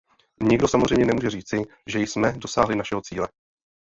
[0.43, 3.27] Nikdo samozřejmě nemůže říci, že jsme dosáhli našeho cíle.